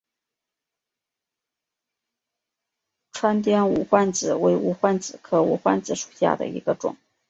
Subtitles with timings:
[3.11, 6.97] 川滇无患子为无患子科无患子属下的一个种。